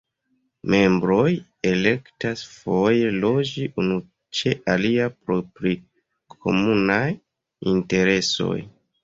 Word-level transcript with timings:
Membroj 0.73 1.33
elektas 1.71 2.41
foje 2.53 3.11
loĝi 3.25 3.67
unu 3.83 3.99
ĉe 4.39 4.55
alia 4.77 5.07
pro 5.21 5.39
pli 5.61 5.75
komunaj 6.39 7.05
interesoj. 7.77 8.59